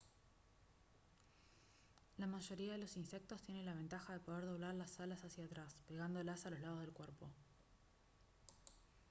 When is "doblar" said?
4.47-4.73